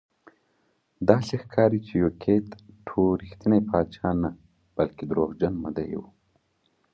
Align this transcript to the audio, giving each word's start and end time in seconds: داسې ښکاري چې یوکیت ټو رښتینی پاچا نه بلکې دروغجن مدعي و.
داسې 1.09 1.33
ښکاري 1.43 1.79
چې 1.87 1.93
یوکیت 2.03 2.47
ټو 2.87 3.01
رښتینی 3.21 3.61
پاچا 3.69 4.09
نه 4.21 4.29
بلکې 4.77 5.03
دروغجن 5.05 5.53
مدعي 5.63 5.95
و. 5.99 6.03